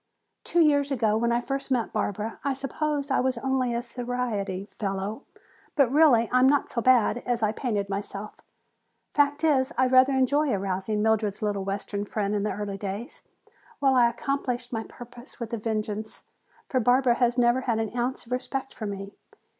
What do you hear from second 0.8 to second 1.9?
ago when I first